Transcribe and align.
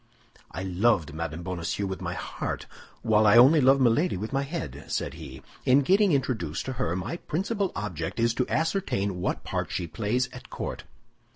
"I 0.51 0.63
loved 0.63 1.13
Madame 1.13 1.43
Bonacieux 1.43 1.85
with 1.85 2.01
my 2.01 2.15
heart, 2.15 2.65
while 3.03 3.27
I 3.27 3.37
only 3.37 3.61
love 3.61 3.79
Milady 3.79 4.17
with 4.17 4.33
my 4.33 4.41
head," 4.41 4.85
said 4.87 5.13
he. 5.13 5.43
"In 5.63 5.81
getting 5.81 6.11
introduced 6.11 6.65
to 6.65 6.73
her, 6.81 6.95
my 6.95 7.17
principal 7.17 7.71
object 7.75 8.19
is 8.19 8.33
to 8.33 8.49
ascertain 8.49 9.21
what 9.21 9.43
part 9.43 9.71
she 9.71 9.85
plays 9.85 10.27
at 10.33 10.49
court." 10.49 10.85